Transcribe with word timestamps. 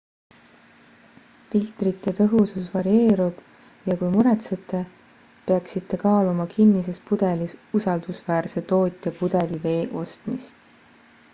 filtrite 1.49 2.13
tõhusus 2.19 2.69
varieerub 2.77 3.43
ja 3.89 3.97
kui 3.99 4.09
muretsete 4.15 4.79
peaksite 5.51 5.99
kaaluma 6.05 6.47
kinnises 6.55 7.01
pudelis 7.11 7.55
usaldusväärse 7.81 8.65
tootja 8.73 9.13
pudelivee 9.21 9.77
ostmist 10.05 10.67